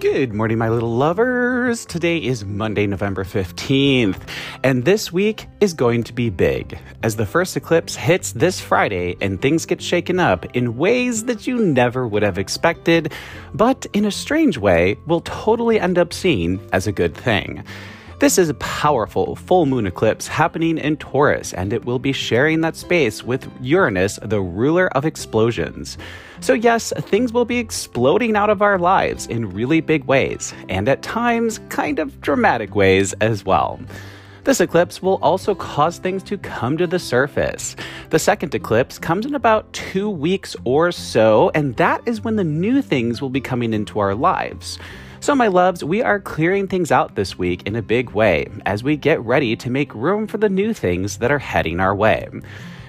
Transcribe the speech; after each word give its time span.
Good 0.00 0.32
morning, 0.32 0.56
my 0.56 0.70
little 0.70 0.94
lovers. 0.96 1.84
Today 1.84 2.16
is 2.16 2.42
Monday, 2.42 2.86
November 2.86 3.22
15th, 3.22 4.18
and 4.64 4.86
this 4.86 5.12
week 5.12 5.46
is 5.60 5.74
going 5.74 6.04
to 6.04 6.14
be 6.14 6.30
big 6.30 6.78
as 7.02 7.16
the 7.16 7.26
first 7.26 7.54
eclipse 7.54 7.96
hits 7.96 8.32
this 8.32 8.58
Friday 8.58 9.18
and 9.20 9.42
things 9.42 9.66
get 9.66 9.82
shaken 9.82 10.18
up 10.18 10.46
in 10.56 10.78
ways 10.78 11.24
that 11.24 11.46
you 11.46 11.58
never 11.58 12.08
would 12.08 12.22
have 12.22 12.38
expected, 12.38 13.12
but 13.52 13.84
in 13.92 14.06
a 14.06 14.10
strange 14.10 14.56
way 14.56 14.96
will 15.06 15.20
totally 15.20 15.78
end 15.78 15.98
up 15.98 16.14
seen 16.14 16.58
as 16.72 16.86
a 16.86 16.92
good 16.92 17.14
thing. 17.14 17.62
This 18.20 18.36
is 18.36 18.50
a 18.50 18.54
powerful 18.54 19.34
full 19.34 19.64
moon 19.64 19.86
eclipse 19.86 20.28
happening 20.28 20.76
in 20.76 20.98
Taurus, 20.98 21.54
and 21.54 21.72
it 21.72 21.86
will 21.86 21.98
be 21.98 22.12
sharing 22.12 22.60
that 22.60 22.76
space 22.76 23.22
with 23.24 23.50
Uranus, 23.62 24.18
the 24.22 24.42
ruler 24.42 24.88
of 24.88 25.06
explosions. 25.06 25.96
So, 26.40 26.52
yes, 26.52 26.92
things 26.98 27.32
will 27.32 27.46
be 27.46 27.56
exploding 27.56 28.36
out 28.36 28.50
of 28.50 28.60
our 28.60 28.78
lives 28.78 29.26
in 29.26 29.50
really 29.50 29.80
big 29.80 30.04
ways, 30.04 30.52
and 30.68 30.86
at 30.86 31.00
times, 31.00 31.60
kind 31.70 31.98
of 31.98 32.20
dramatic 32.20 32.74
ways 32.74 33.14
as 33.22 33.46
well. 33.46 33.80
This 34.44 34.60
eclipse 34.60 35.00
will 35.00 35.18
also 35.22 35.54
cause 35.54 35.96
things 35.96 36.22
to 36.24 36.36
come 36.36 36.76
to 36.76 36.86
the 36.86 36.98
surface. 36.98 37.74
The 38.10 38.18
second 38.18 38.54
eclipse 38.54 38.98
comes 38.98 39.24
in 39.24 39.34
about 39.34 39.72
two 39.72 40.10
weeks 40.10 40.54
or 40.64 40.92
so, 40.92 41.50
and 41.54 41.74
that 41.76 42.02
is 42.04 42.22
when 42.22 42.36
the 42.36 42.44
new 42.44 42.82
things 42.82 43.22
will 43.22 43.30
be 43.30 43.40
coming 43.40 43.72
into 43.72 43.98
our 43.98 44.14
lives. 44.14 44.78
So, 45.22 45.34
my 45.34 45.48
loves, 45.48 45.84
we 45.84 46.00
are 46.00 46.18
clearing 46.18 46.66
things 46.66 46.90
out 46.90 47.14
this 47.14 47.36
week 47.38 47.66
in 47.66 47.76
a 47.76 47.82
big 47.82 48.12
way 48.12 48.46
as 48.64 48.82
we 48.82 48.96
get 48.96 49.20
ready 49.20 49.54
to 49.54 49.68
make 49.68 49.94
room 49.94 50.26
for 50.26 50.38
the 50.38 50.48
new 50.48 50.72
things 50.72 51.18
that 51.18 51.30
are 51.30 51.38
heading 51.38 51.78
our 51.78 51.94
way. 51.94 52.26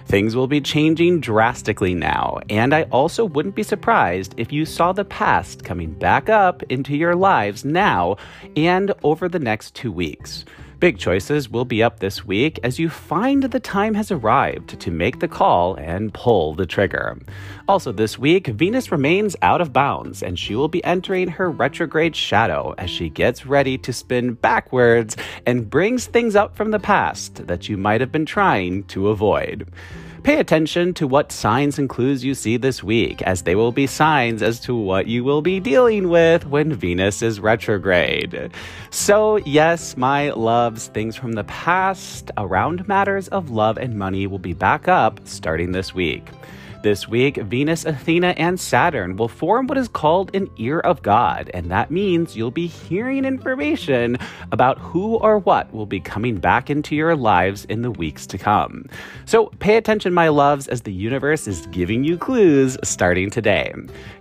Things 0.06 0.34
will 0.34 0.48
be 0.48 0.62
changing 0.62 1.20
drastically 1.20 1.94
now, 1.94 2.40
and 2.50 2.74
I 2.74 2.84
also 2.84 3.26
wouldn't 3.26 3.56
be 3.56 3.64
surprised 3.64 4.34
if 4.38 4.54
you 4.54 4.66
saw 4.66 4.94
the 4.94 5.04
past 5.04 5.66
coming 5.66 5.92
back 5.92 6.30
up 6.30 6.64
into 6.70 6.96
your 6.96 7.16
lives 7.16 7.66
now 7.66 8.16
and 8.56 8.94
over 9.04 9.28
the 9.28 9.38
next 9.38 9.76
two 9.76 9.92
weeks. 9.92 10.46
Big 10.82 10.98
choices 10.98 11.48
will 11.48 11.64
be 11.64 11.84
up 11.84 12.00
this 12.00 12.26
week 12.26 12.60
as 12.64 12.80
you 12.80 12.90
find 12.90 13.44
the 13.44 13.60
time 13.60 13.94
has 13.94 14.10
arrived 14.10 14.80
to 14.80 14.90
make 14.90 15.20
the 15.20 15.28
call 15.28 15.76
and 15.76 16.12
pull 16.12 16.56
the 16.56 16.66
trigger. 16.66 17.20
Also, 17.68 17.92
this 17.92 18.18
week, 18.18 18.48
Venus 18.48 18.92
remains 18.92 19.36
out 19.44 19.62
of 19.62 19.72
bounds 19.72 20.24
and 20.24 20.40
she 20.40 20.56
will 20.56 20.68
be 20.68 20.84
entering 20.84 21.28
her 21.28 21.52
retrograde 21.52 22.16
shadow 22.16 22.74
as 22.80 22.90
she 22.90 23.10
gets 23.10 23.46
ready 23.46 23.78
to 23.78 23.94
spin 23.94 24.34
backwards 24.34 25.16
and 25.46 25.70
brings 25.70 26.08
things 26.08 26.36
up 26.36 26.56
from 26.56 26.72
the 26.72 26.80
past 26.80 27.46
that 27.46 27.70
you 27.70 27.78
might 27.78 28.02
have 28.02 28.12
been 28.12 28.26
trying 28.26 28.84
to 28.86 29.10
avoid. 29.10 29.68
Pay 30.24 30.40
attention 30.40 30.94
to 30.94 31.08
what 31.08 31.32
signs 31.32 31.80
and 31.80 31.90
clues 31.90 32.24
you 32.24 32.36
see 32.36 32.56
this 32.56 32.84
week, 32.84 33.24
as 33.24 33.42
they 33.42 33.56
will 33.56 33.72
be 33.72 33.88
signs 33.88 34.44
as 34.44 34.60
to 34.60 34.76
what 34.76 35.08
you 35.08 35.24
will 35.24 35.42
be 35.42 35.60
dealing 35.60 36.10
with 36.10 36.46
when 36.46 36.74
Venus 36.74 37.24
is 37.24 37.40
retrograde. 37.40 38.52
So, 38.92 39.38
yes, 39.38 39.98
my 39.98 40.30
loves, 40.30 40.90
things 40.90 41.16
from 41.16 41.32
the 41.34 41.46
past 41.46 42.30
around 42.38 42.88
matters 42.88 43.30
of 43.30 43.50
love 43.50 43.80
and 43.80 43.98
money 43.98 44.28
will 44.28 44.38
be 44.38 44.54
back 44.54 44.88
up 44.88 45.20
starting 45.24 45.72
this 45.72 45.96
week. 45.96 46.28
This 46.84 47.08
week, 47.08 47.38
Venus, 47.38 47.86
Athena, 47.86 48.30
and 48.38 48.60
Saturn 48.60 49.16
will 49.16 49.28
form 49.28 49.68
what 49.68 49.78
is 49.78 49.88
called 49.88 50.36
an 50.36 50.50
ear 50.58 50.80
of 50.80 51.04
God, 51.04 51.52
and 51.54 51.70
that 51.70 51.92
means 51.92 52.36
you'll 52.36 52.50
be 52.50 52.66
hearing 52.66 53.24
information 53.24 54.18
about 54.52 54.80
who 54.80 55.18
or 55.18 55.38
what 55.38 55.72
will 55.72 55.86
be 55.86 56.00
coming 56.00 56.38
back 56.38 56.72
into 56.72 56.96
your 56.96 57.16
lives 57.16 57.66
in 57.66 57.84
the 57.84 57.92
weeks 57.92 58.26
to 58.28 58.40
come. 58.40 58.88
So 59.26 59.52
pay 59.60 59.78
attention, 59.78 60.12
my 60.16 60.30
loves, 60.30 60.68
as 60.68 60.82
the 60.82 60.92
universe 60.92 61.48
is 61.48 61.68
giving 61.68 62.04
you 62.04 62.18
clues 62.18 62.80
starting 62.84 63.30
today. 63.30 63.72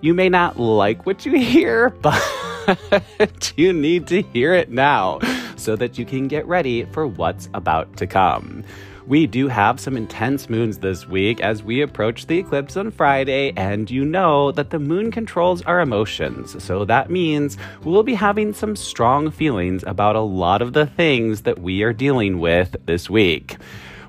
You 0.02 0.12
may 0.12 0.28
not 0.28 0.60
like 0.60 1.06
what 1.06 1.24
you 1.24 1.38
hear, 1.38 1.88
but 2.02 3.54
you 3.56 3.72
need 3.72 4.06
to 4.08 4.20
hear 4.20 4.52
it 4.52 4.70
now 4.70 5.20
so 5.56 5.76
that 5.76 5.96
you 5.96 6.04
can 6.04 6.28
get 6.28 6.46
ready 6.46 6.84
for 6.92 7.06
what's 7.06 7.48
about 7.54 7.96
to 7.96 8.06
come. 8.06 8.64
We 9.06 9.26
do 9.26 9.48
have 9.48 9.80
some 9.80 9.96
intense 9.96 10.50
moons 10.50 10.78
this 10.78 11.08
week 11.08 11.40
as 11.40 11.62
we 11.62 11.80
approach 11.80 12.26
the 12.26 12.38
eclipse 12.38 12.76
on 12.76 12.90
Friday, 12.90 13.52
and 13.56 13.90
you 13.90 14.04
know 14.04 14.52
that 14.52 14.70
the 14.70 14.78
moon 14.78 15.10
controls 15.10 15.62
our 15.62 15.80
emotions. 15.80 16.62
So 16.62 16.84
that 16.84 17.10
means 17.10 17.56
we'll 17.82 18.02
be 18.02 18.14
having 18.14 18.52
some 18.52 18.76
strong 18.76 19.30
feelings 19.30 19.82
about 19.86 20.16
a 20.16 20.20
lot 20.20 20.60
of 20.60 20.74
the 20.74 20.86
things 20.86 21.42
that 21.42 21.60
we 21.60 21.82
are 21.82 21.94
dealing 21.94 22.40
with 22.40 22.76
this 22.84 23.08
week. 23.08 23.56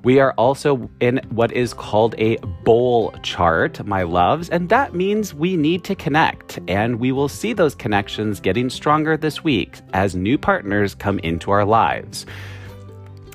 We 0.04 0.20
are 0.20 0.34
also 0.34 0.90
in 1.00 1.22
what 1.30 1.52
is 1.52 1.74
called 1.74 2.16
a 2.18 2.38
bowl 2.64 3.14
chart, 3.22 3.86
my 3.86 4.04
loves, 4.04 4.50
and 4.50 4.68
that 4.70 4.96
means 4.96 5.34
we 5.34 5.56
need 5.56 5.84
to 5.86 5.96
connect. 5.96 6.60
And 6.68 7.00
we 7.00 7.12
will 7.12 7.30
see 7.30 7.54
those 7.54 7.76
connections 7.76 8.40
getting 8.40 8.70
stronger 8.70 9.16
this 9.16 9.44
week 9.44 9.80
as 9.94 10.16
new 10.16 10.40
partners 10.40 10.96
come 10.96 11.20
into 11.20 11.52
our 11.52 11.66
lives 11.66 12.26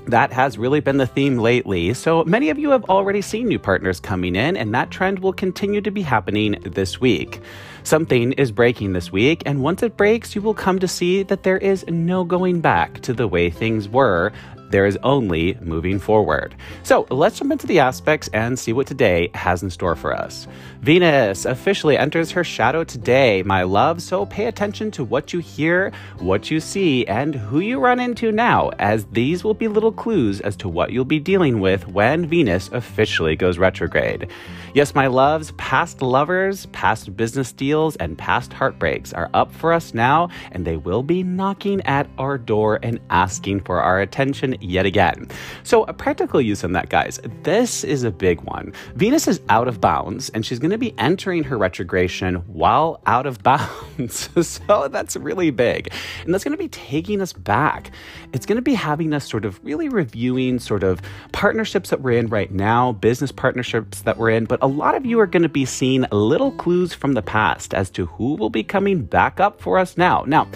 that 0.06 0.32
has 0.32 0.58
really 0.58 0.80
been 0.80 0.96
the 0.96 1.06
theme 1.06 1.38
lately. 1.38 1.94
So 1.94 2.24
many 2.24 2.50
of 2.50 2.58
you 2.58 2.70
have 2.70 2.84
already 2.84 3.22
seen 3.22 3.48
new 3.48 3.58
partners 3.58 4.00
coming 4.00 4.36
in, 4.36 4.56
and 4.56 4.74
that 4.74 4.90
trend 4.90 5.18
will 5.18 5.32
continue 5.32 5.80
to 5.80 5.90
be 5.90 6.02
happening 6.02 6.58
this 6.62 7.00
week. 7.00 7.40
Something 7.82 8.32
is 8.32 8.50
breaking 8.50 8.92
this 8.92 9.12
week, 9.12 9.42
and 9.46 9.62
once 9.62 9.82
it 9.82 9.96
breaks, 9.96 10.34
you 10.34 10.42
will 10.42 10.54
come 10.54 10.78
to 10.78 10.88
see 10.88 11.22
that 11.24 11.42
there 11.42 11.58
is 11.58 11.84
no 11.88 12.24
going 12.24 12.60
back 12.60 13.00
to 13.02 13.12
the 13.12 13.28
way 13.28 13.50
things 13.50 13.88
were 13.88 14.32
there 14.71 14.87
is 14.87 14.99
only 15.03 15.56
moving 15.60 15.99
forward. 15.99 16.54
So 16.82 17.06
let's 17.10 17.38
jump 17.38 17.53
into 17.53 17.66
the 17.66 17.78
aspects 17.78 18.28
and 18.32 18.59
see 18.59 18.72
what 18.72 18.87
today 18.87 19.31
has 19.34 19.62
in 19.62 19.71
store 19.71 19.97
for 19.97 20.15
us. 20.15 20.47
Venus 20.81 21.44
officially 21.44 21.97
enters 21.97 22.31
her 22.31 22.44
shadow 22.44 22.84
today, 22.84 23.43
my 23.43 23.62
love, 23.62 24.03
so 24.03 24.27
pay 24.27 24.47
attention 24.47 24.91
to 24.93 25.04
what 25.04 25.32
you 25.32 25.41
hear, 25.41 25.93
what 26.19 26.50
you 26.50 26.60
see, 26.60 27.06
and 27.06 27.34
who 27.34 27.60
you 27.60 27.78
run 27.78 28.00
into 28.00 28.32
now, 28.32 28.71
as 28.78 29.04
these 29.06 29.44
will 29.44 29.54
be 29.54 29.69
little 29.69 29.93
clues 29.93 30.41
as 30.41 30.56
to 30.56 30.69
what 30.69 30.93
you'll 30.93 31.04
be 31.04 31.19
dealing 31.19 31.60
with 31.60 31.88
when 31.88 32.27
Venus 32.27 32.69
officially 32.72 33.37
goes 33.37 33.59
retrograde. 33.59 34.28
Yes, 34.75 34.94
my 34.94 35.06
loves, 35.06 35.53
past 35.53 36.03
lovers, 36.03 36.66
past 36.66 37.16
business 37.16 37.53
deals, 37.53 37.97
and 37.97 38.19
past 38.19 38.53
heartbreaks 38.53 39.12
are 39.12 39.31
up 39.34 39.53
for 39.53 39.72
us 39.72 39.94
now, 39.94 40.28
and 40.53 40.65
they 40.65 40.77
will 40.77 41.03
be 41.03 41.22
knocking 41.22 41.81
at 41.83 42.09
our 42.19 42.37
door 42.37 42.78
and 42.83 43.00
asking 43.10 43.60
for 43.60 43.81
our 43.81 44.00
attention 44.00 44.55
yet 44.60 44.86
again. 44.86 45.28
So, 45.62 45.84
a 45.84 45.92
practical 45.92 46.40
use 46.40 46.64
on 46.64 46.72
that, 46.72 46.88
guys, 46.88 47.20
this 47.42 47.84
is 47.84 48.02
a 48.02 48.10
big 48.10 48.40
one. 48.42 48.72
Venus 48.94 49.28
is 49.28 49.40
out 49.48 49.68
of 49.68 49.80
bounds 49.80 50.30
and 50.30 50.44
she's 50.44 50.58
going 50.58 50.70
to 50.70 50.78
be 50.78 50.94
entering 50.98 51.44
her 51.44 51.58
retrogression 51.58 52.36
while 52.46 53.00
out 53.06 53.26
of 53.26 53.42
bounds. 53.42 54.28
so, 54.46 54.88
that's 54.88 55.16
really 55.16 55.50
big. 55.50 55.92
And 56.24 56.32
that's 56.32 56.44
going 56.44 56.56
to 56.56 56.62
be 56.62 56.68
taking 56.68 57.20
us 57.20 57.32
back. 57.32 57.90
It's 58.32 58.46
going 58.46 58.56
to 58.56 58.62
be 58.62 58.74
having 58.74 59.12
us 59.12 59.28
sort 59.28 59.44
of 59.44 59.62
really 59.64 59.88
reviewing 59.88 60.58
sort 60.58 60.82
of 60.82 61.00
partnerships 61.32 61.90
that 61.90 62.00
we're 62.00 62.12
in 62.18 62.28
right 62.28 62.50
now, 62.50 62.92
business 62.92 63.32
partnerships 63.32 64.02
that 64.02 64.16
we're 64.16 64.30
in, 64.30 64.44
but 64.44 64.58
a 64.62 64.66
lot 64.66 64.94
of 64.94 65.06
you 65.06 65.20
are 65.20 65.26
going 65.26 65.42
to 65.42 65.48
be 65.48 65.64
seeing 65.64 66.04
little 66.10 66.52
clues 66.52 66.92
from 66.92 67.12
the 67.12 67.22
past 67.22 67.74
as 67.74 67.90
to 67.90 68.06
who 68.06 68.34
will 68.34 68.50
be 68.50 68.62
coming 68.62 69.02
back 69.02 69.40
up 69.40 69.60
for 69.60 69.78
us 69.78 69.96
now. 69.96 70.24
Now, 70.26 70.48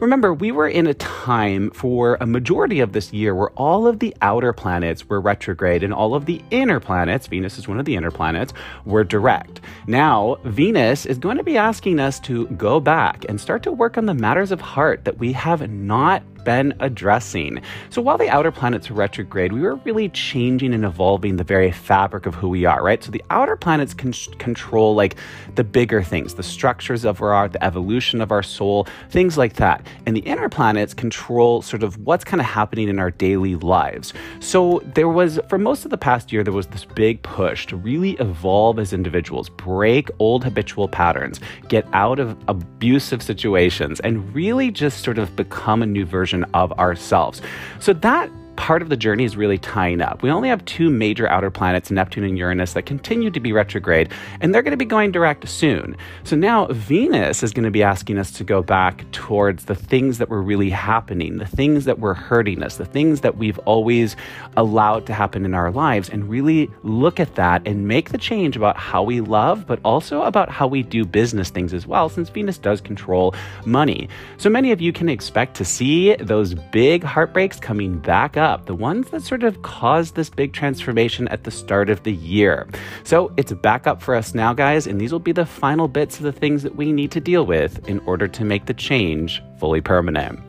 Remember, 0.00 0.32
we 0.32 0.52
were 0.52 0.68
in 0.68 0.86
a 0.86 0.94
time 0.94 1.72
for 1.72 2.16
a 2.20 2.26
majority 2.26 2.78
of 2.78 2.92
this 2.92 3.12
year 3.12 3.34
where 3.34 3.50
all 3.50 3.88
of 3.88 3.98
the 3.98 4.14
outer 4.22 4.52
planets 4.52 5.08
were 5.08 5.20
retrograde 5.20 5.82
and 5.82 5.92
all 5.92 6.14
of 6.14 6.24
the 6.24 6.40
inner 6.52 6.78
planets, 6.78 7.26
Venus 7.26 7.58
is 7.58 7.66
one 7.66 7.80
of 7.80 7.84
the 7.84 7.96
inner 7.96 8.12
planets, 8.12 8.52
were 8.84 9.02
direct. 9.02 9.60
Now, 9.88 10.36
Venus 10.44 11.04
is 11.04 11.18
going 11.18 11.36
to 11.36 11.42
be 11.42 11.56
asking 11.56 11.98
us 11.98 12.20
to 12.20 12.46
go 12.50 12.78
back 12.78 13.24
and 13.28 13.40
start 13.40 13.64
to 13.64 13.72
work 13.72 13.98
on 13.98 14.06
the 14.06 14.14
matters 14.14 14.52
of 14.52 14.60
heart 14.60 15.04
that 15.04 15.18
we 15.18 15.32
have 15.32 15.68
not 15.68 16.22
been 16.48 16.72
addressing. 16.80 17.60
So 17.90 18.00
while 18.00 18.16
the 18.16 18.30
outer 18.30 18.50
planets 18.50 18.88
were 18.88 18.96
retrograde, 18.96 19.52
we 19.52 19.60
were 19.60 19.74
really 19.74 20.08
changing 20.08 20.72
and 20.72 20.82
evolving 20.82 21.36
the 21.36 21.44
very 21.44 21.70
fabric 21.70 22.24
of 22.24 22.34
who 22.34 22.48
we 22.48 22.64
are, 22.64 22.82
right? 22.82 23.04
So 23.04 23.10
the 23.10 23.22
outer 23.28 23.54
planets 23.54 23.92
can 23.92 24.14
control 24.38 24.94
like 24.94 25.16
the 25.56 25.64
bigger 25.64 26.02
things, 26.02 26.36
the 26.36 26.42
structures 26.42 27.04
of 27.04 27.20
our 27.20 27.34
art, 27.34 27.52
the 27.52 27.62
evolution 27.62 28.22
of 28.22 28.32
our 28.32 28.42
soul, 28.42 28.86
things 29.10 29.36
like 29.36 29.56
that. 29.56 29.86
And 30.06 30.16
the 30.16 30.20
inner 30.20 30.48
planets 30.48 30.94
control 30.94 31.60
sort 31.60 31.82
of 31.82 31.98
what's 31.98 32.24
kind 32.24 32.40
of 32.40 32.46
happening 32.46 32.88
in 32.88 32.98
our 32.98 33.10
daily 33.10 33.56
lives. 33.56 34.14
So 34.40 34.80
there 34.94 35.10
was, 35.10 35.38
for 35.50 35.58
most 35.58 35.84
of 35.84 35.90
the 35.90 35.98
past 35.98 36.32
year, 36.32 36.42
there 36.42 36.54
was 36.54 36.68
this 36.68 36.86
big 36.86 37.22
push 37.22 37.66
to 37.66 37.76
really 37.76 38.12
evolve 38.12 38.78
as 38.78 38.94
individuals, 38.94 39.50
break 39.50 40.10
old 40.18 40.44
habitual 40.44 40.88
patterns, 40.88 41.40
get 41.68 41.86
out 41.92 42.18
of 42.18 42.38
abusive 42.48 43.22
situations, 43.22 44.00
and 44.00 44.34
really 44.34 44.70
just 44.70 45.04
sort 45.04 45.18
of 45.18 45.36
become 45.36 45.82
a 45.82 45.86
new 45.86 46.06
version 46.06 46.37
version 46.38 46.54
of 46.54 46.72
ourselves. 46.78 47.40
So 47.80 47.92
that 47.94 48.30
part 48.58 48.82
of 48.82 48.88
the 48.88 48.96
journey 48.96 49.22
is 49.22 49.36
really 49.36 49.56
tying 49.56 50.00
up. 50.02 50.20
We 50.20 50.30
only 50.30 50.48
have 50.48 50.64
two 50.64 50.90
major 50.90 51.28
outer 51.28 51.50
planets, 51.50 51.92
Neptune 51.92 52.24
and 52.24 52.36
Uranus, 52.36 52.72
that 52.72 52.82
continue 52.82 53.30
to 53.30 53.38
be 53.38 53.52
retrograde, 53.52 54.10
and 54.40 54.52
they're 54.52 54.62
going 54.62 54.72
to 54.72 54.76
be 54.76 54.84
going 54.84 55.12
direct 55.12 55.48
soon. 55.48 55.96
So 56.24 56.34
now 56.34 56.66
Venus 56.66 57.44
is 57.44 57.52
going 57.52 57.64
to 57.64 57.70
be 57.70 57.84
asking 57.84 58.18
us 58.18 58.32
to 58.32 58.42
go 58.42 58.60
back 58.60 59.10
towards 59.12 59.66
the 59.66 59.76
things 59.76 60.18
that 60.18 60.28
were 60.28 60.42
really 60.42 60.70
happening, 60.70 61.38
the 61.38 61.46
things 61.46 61.84
that 61.84 62.00
were 62.00 62.14
hurting 62.14 62.64
us, 62.64 62.78
the 62.78 62.84
things 62.84 63.20
that 63.20 63.36
we've 63.36 63.60
always 63.60 64.16
allowed 64.56 65.06
to 65.06 65.14
happen 65.14 65.44
in 65.44 65.54
our 65.54 65.70
lives, 65.70 66.08
and 66.08 66.28
really 66.28 66.68
look 66.82 67.20
at 67.20 67.36
that 67.36 67.62
and 67.64 67.86
make 67.86 68.10
the 68.10 68.18
change 68.18 68.56
about 68.56 68.76
how 68.76 69.04
we 69.04 69.20
love, 69.20 69.68
but 69.68 69.78
also 69.84 70.22
about 70.22 70.50
how 70.50 70.66
we 70.66 70.82
do 70.82 71.04
business 71.04 71.48
things 71.48 71.72
as 71.72 71.86
well, 71.86 72.08
since 72.08 72.28
Venus 72.28 72.58
does 72.58 72.80
control 72.80 73.36
money. 73.64 74.08
So 74.36 74.50
many 74.50 74.72
of 74.72 74.80
you 74.80 74.92
can 74.92 75.08
expect 75.08 75.54
to 75.58 75.64
see 75.64 76.16
those 76.16 76.54
big 76.54 77.04
heartbreaks 77.04 77.60
coming 77.60 77.98
back 78.00 78.36
up, 78.36 78.47
the 78.56 78.74
ones 78.74 79.10
that 79.10 79.22
sort 79.22 79.42
of 79.42 79.62
caused 79.62 80.14
this 80.14 80.30
big 80.30 80.52
transformation 80.52 81.28
at 81.28 81.44
the 81.44 81.50
start 81.50 81.90
of 81.90 82.02
the 82.02 82.12
year. 82.12 82.66
So 83.04 83.32
it's 83.36 83.52
back 83.52 83.86
up 83.86 84.02
for 84.02 84.14
us 84.14 84.34
now, 84.34 84.52
guys, 84.54 84.86
and 84.86 85.00
these 85.00 85.12
will 85.12 85.18
be 85.18 85.32
the 85.32 85.46
final 85.46 85.88
bits 85.88 86.16
of 86.16 86.22
the 86.22 86.32
things 86.32 86.62
that 86.62 86.76
we 86.76 86.92
need 86.92 87.10
to 87.12 87.20
deal 87.20 87.44
with 87.44 87.86
in 87.88 88.00
order 88.00 88.26
to 88.28 88.44
make 88.44 88.66
the 88.66 88.74
change 88.74 89.42
fully 89.58 89.80
permanent. 89.80 90.40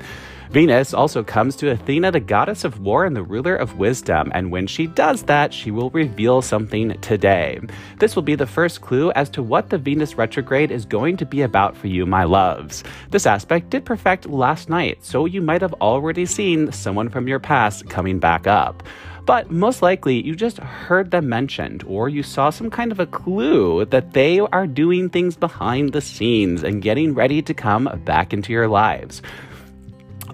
Venus 0.49 0.95
also 0.95 1.23
comes 1.23 1.55
to 1.55 1.69
Athena, 1.69 2.11
the 2.11 2.19
goddess 2.19 2.63
of 2.63 2.79
war 2.79 3.05
and 3.05 3.15
the 3.15 3.21
ruler 3.21 3.55
of 3.55 3.77
wisdom, 3.77 4.31
and 4.33 4.49
when 4.49 4.65
she 4.65 4.87
does 4.87 5.21
that, 5.23 5.53
she 5.53 5.69
will 5.69 5.91
reveal 5.91 6.41
something 6.41 6.99
today. 7.01 7.59
This 7.99 8.15
will 8.15 8.23
be 8.23 8.33
the 8.33 8.47
first 8.47 8.81
clue 8.81 9.11
as 9.11 9.29
to 9.29 9.43
what 9.43 9.69
the 9.69 9.77
Venus 9.77 10.15
retrograde 10.15 10.71
is 10.71 10.85
going 10.85 11.17
to 11.17 11.25
be 11.25 11.43
about 11.43 11.77
for 11.77 11.85
you, 11.85 12.07
my 12.07 12.23
loves. 12.23 12.83
This 13.11 13.27
aspect 13.27 13.69
did 13.69 13.85
perfect 13.85 14.25
last 14.25 14.69
night, 14.69 15.05
so 15.05 15.25
you 15.25 15.39
might 15.39 15.61
have 15.61 15.75
already 15.75 16.25
seen 16.25 16.71
someone 16.71 17.09
from 17.09 17.27
your 17.27 17.39
past 17.39 17.87
coming 17.87 18.17
back 18.17 18.47
up. 18.47 18.81
But 19.27 19.51
most 19.51 19.83
likely, 19.83 20.25
you 20.25 20.35
just 20.35 20.57
heard 20.57 21.11
them 21.11 21.29
mentioned, 21.29 21.83
or 21.85 22.09
you 22.09 22.23
saw 22.23 22.49
some 22.49 22.71
kind 22.71 22.91
of 22.91 22.99
a 22.99 23.05
clue 23.05 23.85
that 23.85 24.13
they 24.13 24.39
are 24.39 24.65
doing 24.65 25.09
things 25.09 25.35
behind 25.35 25.93
the 25.93 26.01
scenes 26.01 26.63
and 26.63 26.81
getting 26.81 27.13
ready 27.13 27.43
to 27.43 27.53
come 27.53 27.87
back 28.03 28.33
into 28.33 28.51
your 28.51 28.67
lives. 28.67 29.21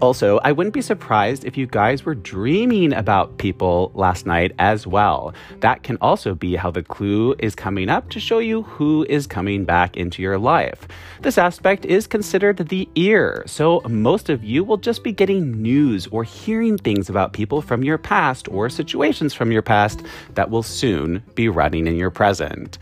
Also, 0.01 0.39
I 0.43 0.51
wouldn't 0.51 0.73
be 0.73 0.81
surprised 0.81 1.45
if 1.45 1.57
you 1.57 1.67
guys 1.67 2.03
were 2.03 2.15
dreaming 2.15 2.93
about 2.93 3.37
people 3.37 3.91
last 3.93 4.25
night 4.25 4.51
as 4.59 4.85
well. 4.85 5.33
That 5.61 5.83
can 5.83 5.97
also 6.01 6.35
be 6.35 6.55
how 6.55 6.69
the 6.71 6.83
clue 6.83 7.35
is 7.39 7.55
coming 7.55 7.89
up 7.89 8.09
to 8.09 8.19
show 8.19 8.39
you 8.39 8.63
who 8.63 9.05
is 9.09 9.25
coming 9.25 9.63
back 9.63 9.95
into 9.95 10.21
your 10.21 10.37
life. 10.37 10.87
This 11.21 11.37
aspect 11.37 11.85
is 11.85 12.07
considered 12.07 12.57
the 12.57 12.89
ear, 12.95 13.43
so 13.47 13.81
most 13.87 14.29
of 14.29 14.43
you 14.43 14.63
will 14.63 14.77
just 14.77 15.03
be 15.03 15.11
getting 15.11 15.61
news 15.61 16.07
or 16.07 16.23
hearing 16.23 16.77
things 16.77 17.09
about 17.09 17.33
people 17.33 17.61
from 17.61 17.83
your 17.83 17.97
past 17.97 18.47
or 18.49 18.69
situations 18.69 19.33
from 19.33 19.51
your 19.51 19.61
past 19.61 20.01
that 20.33 20.49
will 20.49 20.63
soon 20.63 21.23
be 21.35 21.47
running 21.47 21.87
in 21.87 21.95
your 21.95 22.11
present. 22.11 22.77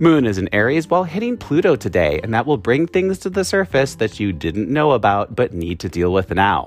Moon 0.00 0.26
is 0.26 0.38
in 0.38 0.48
Aries 0.52 0.88
while 0.88 1.02
hitting 1.02 1.36
Pluto 1.36 1.74
today, 1.74 2.20
and 2.22 2.32
that 2.32 2.46
will 2.46 2.56
bring 2.56 2.86
things 2.86 3.18
to 3.18 3.30
the 3.30 3.44
surface 3.44 3.96
that 3.96 4.20
you 4.20 4.32
didn't 4.32 4.68
know 4.68 4.92
about 4.92 5.34
but 5.34 5.52
need 5.52 5.80
to 5.80 5.88
deal 5.88 6.12
with 6.12 6.30
now. 6.30 6.57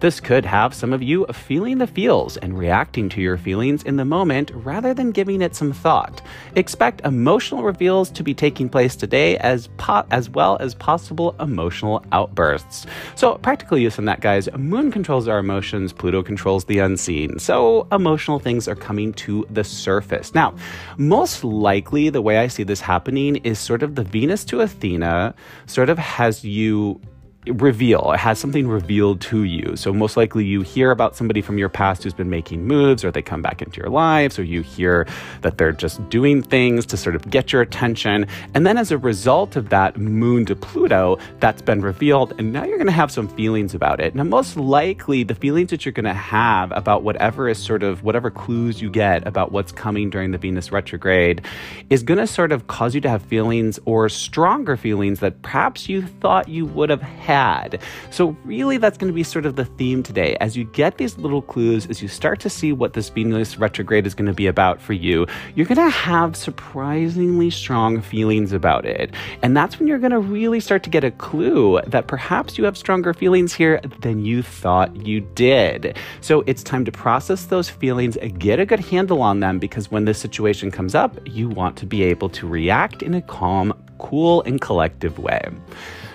This 0.00 0.20
could 0.20 0.44
have 0.44 0.74
some 0.74 0.92
of 0.92 1.02
you 1.02 1.26
feeling 1.26 1.78
the 1.78 1.86
feels 1.86 2.36
and 2.38 2.58
reacting 2.58 3.08
to 3.10 3.20
your 3.20 3.36
feelings 3.36 3.82
in 3.82 3.96
the 3.96 4.04
moment 4.04 4.50
rather 4.54 4.94
than 4.94 5.10
giving 5.10 5.42
it 5.42 5.54
some 5.54 5.72
thought. 5.72 6.22
Expect 6.56 7.00
emotional 7.04 7.62
reveals 7.62 8.10
to 8.10 8.22
be 8.22 8.34
taking 8.34 8.68
place 8.68 8.96
today 8.96 9.36
as 9.38 9.68
po- 9.76 10.06
as 10.10 10.30
well 10.30 10.56
as 10.60 10.74
possible 10.74 11.34
emotional 11.40 12.04
outbursts. 12.12 12.86
So, 13.14 13.36
practical 13.36 13.78
use 13.78 13.98
on 13.98 14.04
that, 14.06 14.20
guys. 14.20 14.48
Moon 14.56 14.90
controls 14.90 15.28
our 15.28 15.38
emotions, 15.38 15.92
Pluto 15.92 16.22
controls 16.22 16.64
the 16.64 16.78
unseen. 16.78 17.38
So, 17.38 17.86
emotional 17.92 18.38
things 18.38 18.68
are 18.68 18.76
coming 18.76 19.12
to 19.14 19.46
the 19.50 19.64
surface. 19.64 20.34
Now, 20.34 20.54
most 20.96 21.44
likely, 21.44 22.10
the 22.10 22.22
way 22.22 22.38
I 22.38 22.46
see 22.46 22.62
this 22.62 22.80
happening 22.80 23.36
is 23.36 23.58
sort 23.58 23.82
of 23.82 23.94
the 23.94 24.04
Venus 24.04 24.44
to 24.46 24.60
Athena 24.60 25.34
sort 25.66 25.88
of 25.88 25.98
has 25.98 26.44
you 26.44 27.00
reveal. 27.46 28.12
It 28.12 28.20
has 28.20 28.38
something 28.38 28.68
revealed 28.68 29.22
to 29.22 29.44
you. 29.44 29.74
So 29.74 29.94
most 29.94 30.14
likely 30.16 30.44
you 30.44 30.60
hear 30.60 30.90
about 30.90 31.16
somebody 31.16 31.40
from 31.40 31.56
your 31.56 31.70
past 31.70 32.02
who's 32.02 32.12
been 32.12 32.28
making 32.28 32.66
moves 32.66 33.02
or 33.02 33.10
they 33.10 33.22
come 33.22 33.40
back 33.40 33.62
into 33.62 33.78
your 33.78 33.88
lives 33.88 34.38
or 34.38 34.42
you 34.42 34.60
hear 34.60 35.06
that 35.40 35.56
they're 35.56 35.72
just 35.72 36.06
doing 36.10 36.42
things 36.42 36.84
to 36.86 36.98
sort 36.98 37.16
of 37.16 37.30
get 37.30 37.50
your 37.50 37.62
attention. 37.62 38.26
And 38.52 38.66
then 38.66 38.76
as 38.76 38.92
a 38.92 38.98
result 38.98 39.56
of 39.56 39.70
that 39.70 39.96
moon 39.96 40.44
to 40.46 40.56
Pluto, 40.56 41.18
that's 41.38 41.62
been 41.62 41.80
revealed 41.80 42.34
and 42.38 42.52
now 42.52 42.64
you're 42.64 42.76
going 42.76 42.86
to 42.86 42.92
have 42.92 43.10
some 43.10 43.28
feelings 43.28 43.74
about 43.74 44.00
it. 44.00 44.14
Now 44.14 44.24
most 44.24 44.58
likely 44.58 45.22
the 45.22 45.34
feelings 45.34 45.70
that 45.70 45.86
you're 45.86 45.92
going 45.92 46.04
to 46.04 46.12
have 46.12 46.70
about 46.72 47.04
whatever 47.04 47.48
is 47.48 47.58
sort 47.58 47.82
of 47.82 48.02
whatever 48.02 48.30
clues 48.30 48.82
you 48.82 48.90
get 48.90 49.26
about 49.26 49.50
what's 49.50 49.72
coming 49.72 50.10
during 50.10 50.32
the 50.32 50.38
Venus 50.38 50.70
retrograde 50.70 51.46
is 51.88 52.02
going 52.02 52.18
to 52.18 52.26
sort 52.26 52.52
of 52.52 52.66
cause 52.66 52.94
you 52.94 53.00
to 53.00 53.08
have 53.08 53.22
feelings 53.22 53.78
or 53.86 54.10
stronger 54.10 54.76
feelings 54.76 55.20
that 55.20 55.40
perhaps 55.40 55.88
you 55.88 56.02
thought 56.02 56.46
you 56.46 56.66
would 56.66 56.90
have 56.90 57.00
had 57.00 57.29
had. 57.30 57.80
So, 58.10 58.36
really, 58.44 58.76
that's 58.76 58.98
going 58.98 59.12
to 59.12 59.14
be 59.14 59.22
sort 59.22 59.46
of 59.46 59.54
the 59.54 59.64
theme 59.64 60.02
today. 60.02 60.36
As 60.40 60.56
you 60.56 60.64
get 60.64 60.98
these 60.98 61.16
little 61.16 61.42
clues, 61.42 61.86
as 61.86 62.02
you 62.02 62.08
start 62.08 62.40
to 62.40 62.50
see 62.50 62.72
what 62.72 62.94
this 62.94 63.08
Venus 63.08 63.56
retrograde 63.56 64.04
is 64.04 64.16
going 64.16 64.26
to 64.26 64.32
be 64.32 64.48
about 64.48 64.80
for 64.80 64.94
you, 64.94 65.26
you're 65.54 65.66
going 65.66 65.76
to 65.76 65.90
have 65.90 66.34
surprisingly 66.34 67.48
strong 67.48 68.00
feelings 68.00 68.52
about 68.52 68.84
it. 68.84 69.14
And 69.42 69.56
that's 69.56 69.78
when 69.78 69.86
you're 69.86 70.00
going 70.00 70.10
to 70.10 70.18
really 70.18 70.58
start 70.58 70.82
to 70.82 70.90
get 70.90 71.04
a 71.04 71.12
clue 71.12 71.80
that 71.86 72.08
perhaps 72.08 72.58
you 72.58 72.64
have 72.64 72.76
stronger 72.76 73.14
feelings 73.14 73.54
here 73.54 73.80
than 74.00 74.24
you 74.24 74.42
thought 74.42 74.96
you 75.06 75.20
did. 75.20 75.96
So, 76.20 76.42
it's 76.48 76.64
time 76.64 76.84
to 76.84 76.92
process 76.92 77.44
those 77.44 77.70
feelings, 77.70 78.18
get 78.38 78.58
a 78.58 78.66
good 78.66 78.80
handle 78.80 79.22
on 79.22 79.38
them, 79.38 79.60
because 79.60 79.88
when 79.88 80.04
this 80.04 80.18
situation 80.18 80.72
comes 80.72 80.96
up, 80.96 81.16
you 81.26 81.48
want 81.48 81.76
to 81.76 81.86
be 81.86 82.02
able 82.02 82.28
to 82.30 82.48
react 82.48 83.04
in 83.04 83.14
a 83.14 83.22
calm, 83.22 83.72
cool, 83.98 84.42
and 84.42 84.60
collective 84.60 85.20
way. 85.20 85.42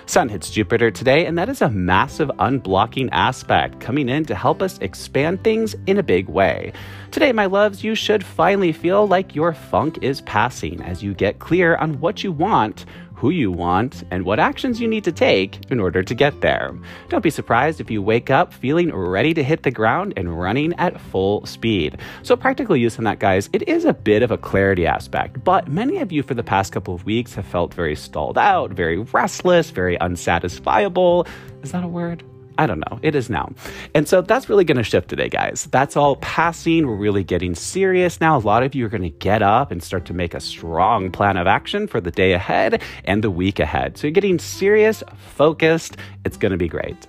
Sun 0.08 0.28
hits 0.28 0.50
Jupiter 0.50 0.92
today, 0.92 1.26
and 1.26 1.36
that 1.36 1.48
is 1.48 1.60
a 1.60 1.68
massive 1.68 2.28
unblocking 2.38 3.08
aspect 3.10 3.80
coming 3.80 4.08
in 4.08 4.24
to 4.26 4.36
help 4.36 4.62
us 4.62 4.78
expand 4.78 5.42
things 5.42 5.74
in 5.86 5.98
a 5.98 6.02
big 6.02 6.28
way. 6.28 6.72
Today, 7.10 7.32
my 7.32 7.46
loves, 7.46 7.82
you 7.82 7.96
should 7.96 8.24
finally 8.24 8.72
feel 8.72 9.08
like 9.08 9.34
your 9.34 9.52
funk 9.52 9.98
is 10.02 10.20
passing 10.20 10.80
as 10.80 11.02
you 11.02 11.12
get 11.12 11.40
clear 11.40 11.74
on 11.76 11.98
what 11.98 12.22
you 12.22 12.30
want 12.30 12.86
who 13.16 13.30
you 13.30 13.50
want, 13.50 14.04
and 14.10 14.24
what 14.24 14.38
actions 14.38 14.80
you 14.80 14.86
need 14.86 15.02
to 15.04 15.10
take 15.10 15.58
in 15.70 15.80
order 15.80 16.02
to 16.02 16.14
get 16.14 16.40
there. 16.42 16.72
Don't 17.08 17.22
be 17.22 17.30
surprised 17.30 17.80
if 17.80 17.90
you 17.90 18.02
wake 18.02 18.30
up 18.30 18.52
feeling 18.52 18.94
ready 18.94 19.34
to 19.34 19.42
hit 19.42 19.62
the 19.62 19.70
ground 19.70 20.12
and 20.16 20.38
running 20.38 20.74
at 20.74 21.00
full 21.00 21.44
speed. 21.46 21.98
So, 22.22 22.36
practical 22.36 22.76
use 22.76 22.98
on 22.98 23.04
that, 23.04 23.18
guys, 23.18 23.48
it 23.52 23.66
is 23.68 23.84
a 23.84 23.94
bit 23.94 24.22
of 24.22 24.30
a 24.30 24.38
clarity 24.38 24.86
aspect, 24.86 25.42
but 25.42 25.68
many 25.68 25.98
of 25.98 26.12
you 26.12 26.22
for 26.22 26.34
the 26.34 26.44
past 26.44 26.72
couple 26.72 26.94
of 26.94 27.04
weeks 27.04 27.34
have 27.34 27.46
felt 27.46 27.72
very 27.72 27.96
stalled 27.96 28.38
out, 28.38 28.70
very 28.70 28.98
restless, 28.98 29.70
very 29.70 29.96
unsatisfiable. 29.98 31.26
Is 31.62 31.72
that 31.72 31.82
a 31.82 31.88
word? 31.88 32.22
I 32.58 32.66
don't 32.66 32.80
know. 32.80 32.98
It 33.02 33.14
is 33.14 33.28
now. 33.28 33.52
And 33.94 34.08
so 34.08 34.22
that's 34.22 34.48
really 34.48 34.64
going 34.64 34.78
to 34.78 34.82
shift 34.82 35.08
today, 35.08 35.28
guys. 35.28 35.68
That's 35.70 35.96
all 35.96 36.16
passing. 36.16 36.86
We're 36.86 36.96
really 36.96 37.24
getting 37.24 37.54
serious 37.54 38.20
now. 38.20 38.36
A 38.36 38.40
lot 38.40 38.62
of 38.62 38.74
you 38.74 38.86
are 38.86 38.88
going 38.88 39.02
to 39.02 39.10
get 39.10 39.42
up 39.42 39.70
and 39.70 39.82
start 39.82 40.04
to 40.06 40.14
make 40.14 40.34
a 40.34 40.40
strong 40.40 41.10
plan 41.10 41.36
of 41.36 41.46
action 41.46 41.86
for 41.86 42.00
the 42.00 42.10
day 42.10 42.32
ahead 42.32 42.82
and 43.04 43.22
the 43.22 43.30
week 43.30 43.60
ahead. 43.60 43.98
So 43.98 44.06
you're 44.06 44.12
getting 44.12 44.38
serious, 44.38 45.02
focused. 45.16 45.96
It's 46.24 46.36
going 46.36 46.52
to 46.52 46.58
be 46.58 46.68
great. 46.68 47.06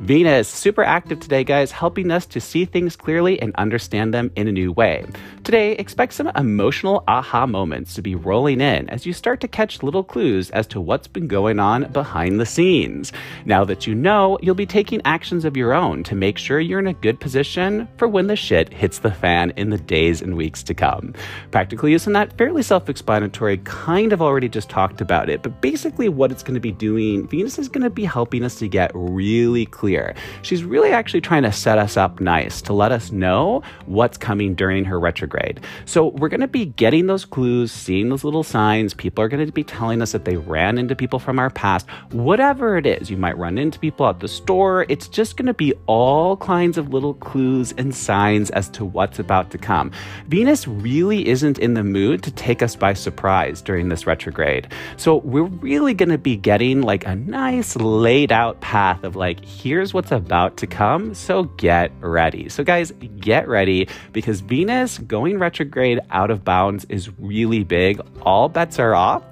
Venus, 0.00 0.48
super 0.48 0.82
active 0.82 1.20
today, 1.20 1.44
guys, 1.44 1.70
helping 1.70 2.10
us 2.10 2.26
to 2.26 2.40
see 2.40 2.64
things 2.64 2.96
clearly 2.96 3.40
and 3.40 3.54
understand 3.54 4.12
them 4.12 4.30
in 4.34 4.48
a 4.48 4.52
new 4.52 4.72
way. 4.72 5.06
Today, 5.44 5.72
expect 5.72 6.14
some 6.14 6.30
emotional 6.34 7.04
aha 7.06 7.46
moments 7.46 7.94
to 7.94 8.02
be 8.02 8.14
rolling 8.14 8.60
in 8.60 8.90
as 8.90 9.06
you 9.06 9.12
start 9.12 9.40
to 9.40 9.48
catch 9.48 9.82
little 9.82 10.02
clues 10.02 10.50
as 10.50 10.66
to 10.66 10.80
what's 10.80 11.06
been 11.06 11.28
going 11.28 11.60
on 11.60 11.90
behind 11.92 12.40
the 12.40 12.44
scenes. 12.46 13.12
Now 13.44 13.64
that 13.64 13.86
you 13.86 13.94
know, 13.94 14.36
you'll 14.42 14.54
be 14.54 14.66
taking 14.66 15.00
actions 15.04 15.44
of 15.44 15.56
your 15.56 15.72
own 15.72 16.02
to 16.04 16.14
make 16.14 16.38
sure 16.38 16.60
you're 16.60 16.80
in 16.80 16.86
a 16.88 16.94
good 16.94 17.20
position 17.20 17.88
for 17.96 18.08
when 18.08 18.26
the 18.26 18.36
shit 18.36 18.72
hits 18.72 18.98
the 18.98 19.12
fan 19.12 19.52
in 19.56 19.70
the 19.70 19.78
days 19.78 20.20
and 20.20 20.36
weeks 20.36 20.62
to 20.64 20.74
come. 20.74 21.14
Practical 21.50 21.88
use 21.88 22.06
in 22.06 22.14
that, 22.14 22.36
fairly 22.36 22.62
self 22.62 22.88
explanatory, 22.88 23.58
kind 23.58 24.12
of 24.12 24.20
already 24.20 24.48
just 24.48 24.68
talked 24.68 25.00
about 25.00 25.30
it, 25.30 25.42
but 25.42 25.60
basically 25.60 26.08
what 26.08 26.32
it's 26.32 26.42
going 26.42 26.54
to 26.54 26.60
be 26.60 26.72
doing, 26.72 27.28
Venus 27.28 27.58
is 27.58 27.68
going 27.68 27.84
to 27.84 27.90
be 27.90 28.04
helping 28.04 28.44
us 28.44 28.56
to 28.56 28.68
get 28.68 28.90
really 28.94 29.66
clear 29.66 29.83
clear. 29.84 30.14
She's 30.40 30.64
really 30.64 30.92
actually 30.92 31.20
trying 31.20 31.42
to 31.42 31.52
set 31.52 31.76
us 31.76 31.98
up 31.98 32.18
nice 32.18 32.62
to 32.62 32.72
let 32.72 32.90
us 32.90 33.12
know 33.12 33.62
what's 33.84 34.16
coming 34.16 34.54
during 34.54 34.86
her 34.86 34.98
retrograde. 34.98 35.60
So 35.84 36.06
we're 36.06 36.30
going 36.30 36.40
to 36.40 36.48
be 36.48 36.64
getting 36.64 37.06
those 37.06 37.26
clues, 37.26 37.70
seeing 37.70 38.08
those 38.08 38.24
little 38.24 38.42
signs. 38.42 38.94
People 38.94 39.22
are 39.22 39.28
going 39.28 39.44
to 39.44 39.52
be 39.52 39.62
telling 39.62 40.00
us 40.00 40.12
that 40.12 40.24
they 40.24 40.38
ran 40.38 40.78
into 40.78 40.96
people 40.96 41.18
from 41.18 41.38
our 41.38 41.50
past. 41.50 41.86
Whatever 42.12 42.78
it 42.78 42.86
is, 42.86 43.10
you 43.10 43.18
might 43.18 43.36
run 43.36 43.58
into 43.58 43.78
people 43.78 44.06
at 44.08 44.20
the 44.20 44.28
store. 44.28 44.86
It's 44.88 45.06
just 45.06 45.36
going 45.36 45.48
to 45.48 45.52
be 45.54 45.74
all 45.84 46.38
kinds 46.38 46.78
of 46.78 46.94
little 46.94 47.12
clues 47.12 47.74
and 47.76 47.94
signs 47.94 48.48
as 48.52 48.70
to 48.70 48.86
what's 48.86 49.18
about 49.18 49.50
to 49.50 49.58
come. 49.58 49.92
Venus 50.28 50.66
really 50.66 51.28
isn't 51.28 51.58
in 51.58 51.74
the 51.74 51.84
mood 51.84 52.22
to 52.22 52.30
take 52.30 52.62
us 52.62 52.74
by 52.74 52.94
surprise 52.94 53.60
during 53.60 53.90
this 53.90 54.06
retrograde. 54.06 54.66
So 54.96 55.16
we're 55.16 55.42
really 55.42 55.92
going 55.92 56.08
to 56.08 56.16
be 56.16 56.38
getting 56.38 56.80
like 56.80 57.06
a 57.06 57.14
nice 57.14 57.76
laid 57.76 58.32
out 58.32 58.62
path 58.62 59.04
of 59.04 59.14
like, 59.14 59.44
here 59.44 59.73
here's 59.74 59.92
what's 59.92 60.12
about 60.12 60.56
to 60.56 60.68
come. 60.68 61.12
So 61.14 61.44
get 61.56 61.90
ready. 61.98 62.48
So, 62.48 62.62
guys, 62.62 62.92
get 63.18 63.48
ready 63.48 63.88
because 64.12 64.40
Venus 64.40 64.98
going 64.98 65.40
retrograde 65.40 65.98
out 66.10 66.30
of 66.30 66.44
bounds 66.44 66.84
is 66.84 67.10
really 67.18 67.64
big. 67.64 68.00
All 68.22 68.48
bets 68.48 68.78
are 68.78 68.94
off, 68.94 69.24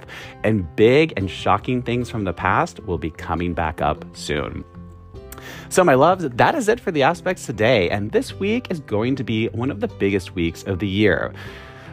and 0.43 0.67
big 0.75 1.13
and 1.17 1.31
shocking 1.31 1.81
things 1.81 2.11
from 2.11 2.25
the 2.25 2.33
past 2.33 2.81
will 2.87 2.99
be 2.99 3.11
coming 3.11 3.55
back 3.55 3.81
up 3.81 4.05
soon. 4.17 4.65
So, 5.69 5.85
my 5.85 5.95
loves, 5.95 6.29
that 6.29 6.57
is 6.57 6.67
it 6.67 6.81
for 6.81 6.91
the 6.91 7.05
aspects 7.05 7.47
today. 7.47 7.89
And 7.89 8.11
this 8.11 8.35
week 8.35 8.67
is 8.69 8.81
going 8.81 9.15
to 9.15 9.23
be 9.23 9.47
one 9.51 9.71
of 9.71 9.79
the 9.79 9.87
biggest 9.87 10.35
weeks 10.35 10.65
of 10.65 10.81
the 10.81 10.89
year. 10.89 11.33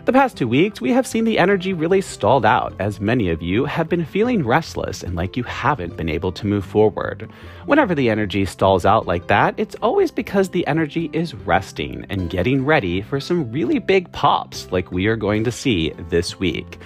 The 0.06 0.14
past 0.14 0.38
two 0.38 0.48
weeks, 0.48 0.82
we 0.82 0.92
have 0.92 1.06
seen 1.06 1.26
the 1.26 1.38
energy 1.38 1.74
really 1.74 2.02
stalled 2.02 2.46
out, 2.46 2.74
as 2.80 3.00
many 3.00 3.30
of 3.30 3.42
you 3.42 3.66
have 3.66 3.90
been 3.90 4.06
feeling 4.06 4.46
restless 4.46 5.04
and 5.04 5.16
like 5.16 5.38
you 5.38 5.44
haven't 5.44 5.98
been 5.98 6.10
able 6.10 6.32
to 6.32 6.48
move 6.48 6.66
forward. 6.66 7.30
Whenever 7.66 7.94
the 7.94 8.10
energy 8.10 8.46
stalls 8.46 8.86
out 8.86 9.06
like 9.06 9.28
that, 9.28 9.54
it's 9.58 9.76
always 9.76 10.10
because 10.10 10.50
the 10.50 10.66
energy 10.66 11.10
is 11.14 11.36
resting 11.36 12.06
and 12.10 12.30
getting 12.30 12.66
ready 12.66 13.02
for 13.02 13.20
some 13.20 13.52
really 13.52 13.78
big 13.78 14.12
pops 14.12 14.72
like 14.72 14.92
we 14.92 15.06
are 15.08 15.18
going 15.18 15.44
to 15.44 15.52
see 15.52 15.92
this 16.10 16.40
week. 16.40 16.80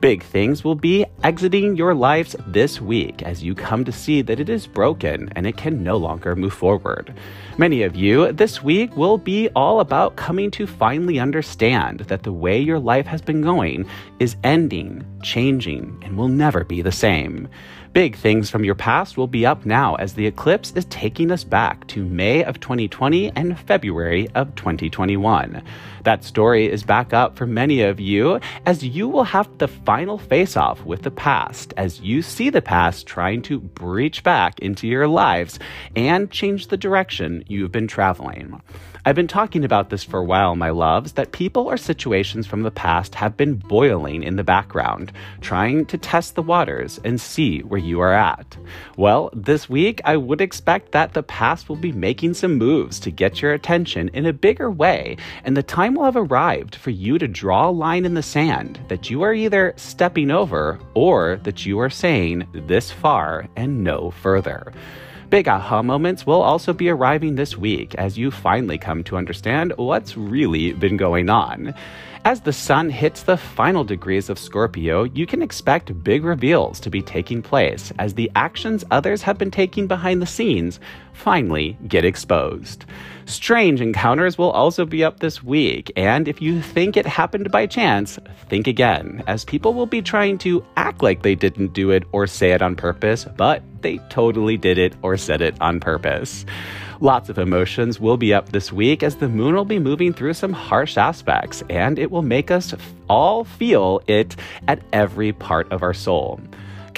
Big 0.00 0.22
things 0.22 0.64
will 0.64 0.74
be 0.74 1.04
exiting 1.24 1.76
your 1.76 1.94
lives 1.94 2.34
this 2.46 2.80
week 2.80 3.22
as 3.22 3.42
you 3.42 3.54
come 3.54 3.84
to 3.84 3.92
see 3.92 4.22
that 4.22 4.40
it 4.40 4.48
is 4.48 4.66
broken 4.66 5.30
and 5.36 5.46
it 5.46 5.58
can 5.58 5.84
no 5.84 5.98
longer 5.98 6.34
move 6.34 6.54
forward. 6.54 7.12
Many 7.58 7.82
of 7.82 7.94
you 7.94 8.32
this 8.32 8.62
week 8.62 8.96
will 8.96 9.18
be 9.18 9.50
all 9.50 9.80
about 9.80 10.16
coming 10.16 10.50
to 10.52 10.66
finally 10.66 11.18
understand 11.18 12.00
that 12.00 12.22
the 12.22 12.32
way 12.32 12.58
your 12.58 12.78
life 12.78 13.04
has 13.04 13.20
been 13.20 13.42
going 13.42 13.86
is 14.18 14.36
ending, 14.42 15.04
changing, 15.22 16.02
and 16.02 16.16
will 16.16 16.28
never 16.28 16.64
be 16.64 16.80
the 16.80 16.90
same. 16.90 17.46
Big 17.92 18.16
things 18.16 18.48
from 18.48 18.64
your 18.64 18.76
past 18.76 19.18
will 19.18 19.26
be 19.26 19.44
up 19.44 19.66
now 19.66 19.96
as 19.96 20.14
the 20.14 20.26
eclipse 20.26 20.72
is 20.76 20.84
taking 20.86 21.32
us 21.32 21.44
back 21.44 21.86
to 21.88 22.04
May 22.04 22.42
of 22.44 22.60
2020 22.60 23.32
and 23.36 23.58
February 23.58 24.28
of 24.36 24.54
2021. 24.54 25.60
That 26.04 26.24
story 26.24 26.70
is 26.70 26.82
back 26.82 27.12
up 27.12 27.36
for 27.36 27.46
many 27.46 27.82
of 27.82 28.00
you 28.00 28.40
as 28.66 28.84
you 28.84 29.08
will 29.08 29.24
have 29.24 29.58
the 29.58 29.68
final 29.68 30.18
face 30.18 30.56
off 30.56 30.84
with 30.84 31.02
the 31.02 31.10
past 31.10 31.74
as 31.76 32.00
you 32.00 32.22
see 32.22 32.50
the 32.50 32.62
past 32.62 33.06
trying 33.06 33.42
to 33.42 33.60
breach 33.60 34.22
back 34.22 34.58
into 34.60 34.86
your 34.86 35.08
lives 35.08 35.58
and 35.96 36.30
change 36.30 36.68
the 36.68 36.76
direction 36.76 37.44
you've 37.46 37.72
been 37.72 37.88
traveling. 37.88 38.60
I've 39.06 39.16
been 39.16 39.28
talking 39.28 39.64
about 39.64 39.88
this 39.88 40.04
for 40.04 40.20
a 40.20 40.24
while, 40.24 40.56
my 40.56 40.68
loves, 40.68 41.12
that 41.12 41.32
people 41.32 41.66
or 41.70 41.78
situations 41.78 42.46
from 42.46 42.64
the 42.64 42.70
past 42.70 43.14
have 43.14 43.34
been 43.34 43.54
boiling 43.54 44.22
in 44.22 44.36
the 44.36 44.44
background, 44.44 45.10
trying 45.40 45.86
to 45.86 45.96
test 45.96 46.34
the 46.34 46.42
waters 46.42 47.00
and 47.02 47.18
see 47.18 47.60
where 47.60 47.80
you 47.80 48.00
are 48.00 48.12
at. 48.12 48.58
Well, 48.98 49.30
this 49.32 49.70
week, 49.70 50.02
I 50.04 50.18
would 50.18 50.42
expect 50.42 50.92
that 50.92 51.14
the 51.14 51.22
past 51.22 51.70
will 51.70 51.76
be 51.76 51.92
making 51.92 52.34
some 52.34 52.58
moves 52.58 53.00
to 53.00 53.10
get 53.10 53.40
your 53.40 53.54
attention 53.54 54.10
in 54.12 54.26
a 54.26 54.34
bigger 54.34 54.70
way, 54.70 55.16
and 55.44 55.56
the 55.56 55.62
time 55.62 55.89
will 55.94 56.04
have 56.04 56.16
arrived 56.16 56.74
for 56.74 56.90
you 56.90 57.18
to 57.18 57.28
draw 57.28 57.68
a 57.68 57.70
line 57.70 58.04
in 58.04 58.14
the 58.14 58.22
sand 58.22 58.80
that 58.88 59.10
you 59.10 59.22
are 59.22 59.34
either 59.34 59.72
stepping 59.76 60.30
over 60.30 60.78
or 60.94 61.36
that 61.44 61.64
you 61.66 61.78
are 61.78 61.90
saying 61.90 62.46
this 62.52 62.90
far 62.90 63.48
and 63.56 63.82
no 63.82 64.10
further. 64.10 64.72
Big 65.30 65.46
aha 65.46 65.80
moments 65.80 66.26
will 66.26 66.42
also 66.42 66.72
be 66.72 66.88
arriving 66.88 67.36
this 67.36 67.56
week 67.56 67.94
as 67.94 68.18
you 68.18 68.32
finally 68.32 68.76
come 68.76 69.04
to 69.04 69.16
understand 69.16 69.72
what's 69.76 70.16
really 70.16 70.72
been 70.72 70.96
going 70.96 71.30
on. 71.30 71.72
As 72.24 72.40
the 72.40 72.52
sun 72.52 72.90
hits 72.90 73.22
the 73.22 73.36
final 73.36 73.84
degrees 73.84 74.28
of 74.28 74.40
Scorpio, 74.40 75.04
you 75.04 75.26
can 75.26 75.40
expect 75.40 76.02
big 76.02 76.24
reveals 76.24 76.80
to 76.80 76.90
be 76.90 77.00
taking 77.00 77.42
place 77.42 77.92
as 78.00 78.14
the 78.14 78.28
actions 78.34 78.84
others 78.90 79.22
have 79.22 79.38
been 79.38 79.52
taking 79.52 79.86
behind 79.86 80.20
the 80.20 80.26
scenes 80.26 80.80
finally 81.12 81.78
get 81.86 82.04
exposed. 82.04 82.84
Strange 83.24 83.80
encounters 83.80 84.36
will 84.36 84.50
also 84.50 84.84
be 84.84 85.04
up 85.04 85.20
this 85.20 85.44
week, 85.44 85.92
and 85.94 86.26
if 86.26 86.42
you 86.42 86.60
think 86.60 86.96
it 86.96 87.06
happened 87.06 87.52
by 87.52 87.66
chance, 87.66 88.18
think 88.48 88.66
again, 88.66 89.22
as 89.28 89.44
people 89.44 89.74
will 89.74 89.86
be 89.86 90.02
trying 90.02 90.38
to 90.38 90.64
act 90.76 91.04
like 91.04 91.22
they 91.22 91.36
didn't 91.36 91.72
do 91.72 91.90
it 91.90 92.02
or 92.10 92.26
say 92.26 92.50
it 92.50 92.62
on 92.62 92.74
purpose, 92.74 93.26
but 93.36 93.62
they 93.82 93.98
totally 94.08 94.56
did 94.56 94.78
it 94.78 94.94
or 95.02 95.16
said 95.16 95.40
it 95.40 95.54
on 95.60 95.80
purpose. 95.80 96.44
Lots 97.00 97.30
of 97.30 97.38
emotions 97.38 97.98
will 97.98 98.18
be 98.18 98.34
up 98.34 98.50
this 98.50 98.70
week 98.70 99.02
as 99.02 99.16
the 99.16 99.28
moon 99.28 99.54
will 99.54 99.64
be 99.64 99.78
moving 99.78 100.12
through 100.12 100.34
some 100.34 100.52
harsh 100.52 100.98
aspects, 100.98 101.62
and 101.70 101.98
it 101.98 102.10
will 102.10 102.22
make 102.22 102.50
us 102.50 102.74
all 103.08 103.44
feel 103.44 104.02
it 104.06 104.36
at 104.68 104.82
every 104.92 105.32
part 105.32 105.70
of 105.72 105.82
our 105.82 105.94
soul. 105.94 106.40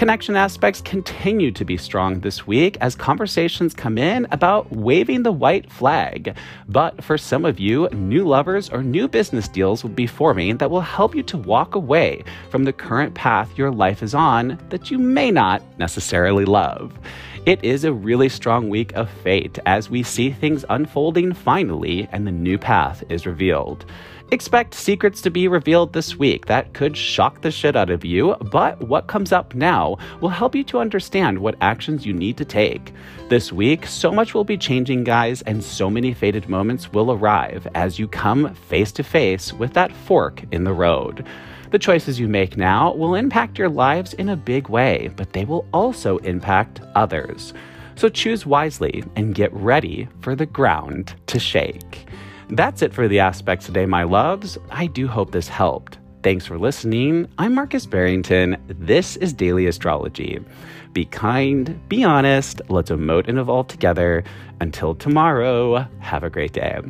Connection 0.03 0.35
aspects 0.35 0.81
continue 0.81 1.53
to 1.53 1.65
be 1.65 1.77
strong 1.77 2.19
this 2.19 2.45
week 2.45 2.77
as 2.81 2.97
conversations 2.97 3.73
come 3.73 3.97
in 3.97 4.27
about 4.33 4.69
waving 4.73 5.23
the 5.23 5.31
white 5.31 5.71
flag. 5.71 6.37
But 6.67 7.05
for 7.05 7.17
some 7.17 7.45
of 7.45 7.61
you, 7.61 7.89
new 7.91 8.27
lovers 8.27 8.69
or 8.69 8.83
new 8.83 9.07
business 9.07 9.47
deals 9.47 9.85
will 9.85 9.93
be 9.93 10.09
forming 10.09 10.57
that 10.57 10.73
will 10.73 10.81
help 10.81 11.15
you 11.15 11.23
to 11.23 11.39
walk 11.39 11.77
away 11.77 12.25
from 12.51 12.65
the 12.65 12.73
current 12.73 13.15
path 13.15 13.57
your 13.57 13.71
life 13.71 14.03
is 14.03 14.13
on 14.13 14.59
that 14.71 14.91
you 14.91 14.99
may 14.99 15.31
not 15.31 15.63
necessarily 15.79 16.47
love. 16.47 16.99
It 17.45 17.65
is 17.65 17.83
a 17.83 17.93
really 17.93 18.29
strong 18.29 18.69
week 18.69 18.93
of 18.93 19.11
fate 19.11 19.59
as 19.67 19.91
we 19.91 20.05
see 20.05 20.31
things 20.31 20.65
unfolding 20.71 21.33
finally 21.33 22.09
and 22.13 22.25
the 22.25 22.31
new 22.31 22.57
path 22.57 23.03
is 23.09 23.27
revealed. 23.27 23.85
Expect 24.31 24.75
secrets 24.75 25.21
to 25.23 25.31
be 25.31 25.49
revealed 25.49 25.93
this 25.93 26.17
week 26.17 26.47
that 26.47 26.73
could 26.73 26.97
shock 26.97 27.41
the 27.41 27.51
shit 27.51 27.75
out 27.75 27.91
of 27.91 28.05
you, 28.05 28.37
but 28.53 28.81
what 28.87 29.09
comes 29.09 29.33
up 29.33 29.57
now 29.57 29.97
will 30.21 30.29
help 30.29 30.55
you 30.55 30.63
to 30.63 30.79
understand 30.79 31.37
what 31.37 31.57
actions 31.61 32.07
you 32.07 32.13
need 32.13 32.37
to 32.37 32.45
take. 32.45 32.93
This 33.29 33.53
week, 33.53 33.89
so 33.89 34.13
much 34.13 34.35
will 34.35 34.45
be 34.45 34.57
changing, 34.57 35.03
guys, 35.03 35.43
and 35.43 35.65
so 35.65 35.91
many 35.91 36.15
fated 36.15 36.49
moments 36.49 36.93
will 36.93 37.11
arrive 37.11 37.67
as 37.75 37.99
you 37.99 38.07
come 38.07 38.55
face 38.55 38.93
to 38.93 39.03
face 39.03 39.53
with 39.53 39.73
that 39.73 39.91
fork 39.91 40.45
in 40.53 40.63
the 40.63 40.73
road. 40.73 41.27
The 41.73 41.79
choices 41.79 42.21
you 42.21 42.29
make 42.29 42.59
now 42.59 42.93
will 42.93 43.15
impact 43.15 43.59
your 43.59 43.71
lives 43.71 44.13
in 44.13 44.29
a 44.29 44.37
big 44.37 44.69
way, 44.69 45.09
but 45.17 45.33
they 45.33 45.47
will 45.47 45.67
also 45.73 46.19
impact 46.19 46.83
others. 46.95 47.55
So 47.95 48.11
choose 48.11 48.45
wisely 48.45 49.03
and 49.17 49.35
get 49.35 49.51
ready 49.55 50.07
for 50.21 50.37
the 50.37 50.45
ground 50.45 51.15
to 51.29 51.39
shake. 51.39 52.07
That's 52.51 52.83
it 52.83 52.93
for 52.93 53.09
the 53.09 53.21
aspects 53.21 53.65
today, 53.65 53.87
my 53.87 54.03
loves. 54.03 54.59
I 54.71 54.87
do 54.87 55.09
hope 55.09 55.31
this 55.33 55.49
helped. 55.49 55.97
Thanks 56.23 56.45
for 56.45 56.59
listening. 56.59 57.27
I'm 57.39 57.55
Marcus 57.55 57.87
Barrington. 57.87 58.59
This 58.69 59.17
is 59.17 59.33
Daily 59.33 59.67
Astrology. 59.67 60.45
Be 60.93 61.07
kind, 61.07 61.81
be 61.89 62.05
honest, 62.05 62.61
let's 62.69 62.91
emote 62.91 63.29
and 63.29 63.39
evolve 63.39 63.69
together. 63.69 64.25
Until 64.63 64.95
tomorrow, 64.95 65.89
have 65.99 66.23
a 66.23 66.31
great 66.31 66.53
day. 66.53 66.81